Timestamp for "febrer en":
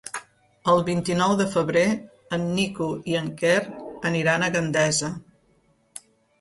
1.57-2.49